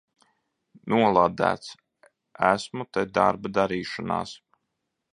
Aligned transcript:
Nolādēts! 0.93 1.69
Esmu 2.49 2.91
te 2.99 3.07
darba 3.19 3.55
darīšanās! 3.59 4.37